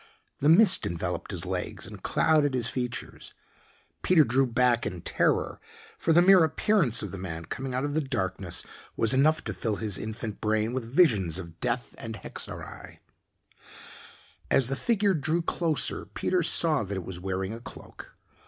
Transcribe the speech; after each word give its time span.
The 0.39 0.49
mist 0.49 0.87
enveloped 0.87 1.29
his 1.29 1.45
legs 1.45 1.85
and 1.85 2.01
clouded 2.01 2.55
his 2.55 2.67
features. 2.67 3.35
Peter 4.01 4.23
drew 4.23 4.47
back 4.47 4.83
in 4.87 5.01
terror, 5.01 5.59
for 5.99 6.11
the 6.11 6.23
mere 6.23 6.43
appearance 6.43 7.03
of 7.03 7.11
the 7.11 7.19
man 7.19 7.45
coming 7.45 7.75
out 7.75 7.83
of 7.85 7.93
the 7.93 8.01
darkness 8.01 8.63
was 8.97 9.13
enough 9.13 9.43
to 9.43 9.53
fill 9.53 9.75
his 9.75 9.99
infant 9.99 10.41
brain 10.41 10.73
with 10.73 10.91
visions 10.91 11.37
of 11.37 11.59
death 11.59 11.93
and 11.99 12.15
hexerei. 12.15 12.97
As 14.49 14.69
the 14.69 14.75
figure 14.75 15.13
drew 15.13 15.43
closer 15.43 16.05
Peter 16.07 16.41
saw 16.41 16.81
that 16.81 16.97
it 16.97 17.05
was 17.05 17.19
wearing 17.19 17.53
a 17.53 17.59
cloak. 17.59 18.15